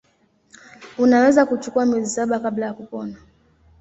[0.97, 3.15] Unaweza kuchukua miezi kabla ya kupona.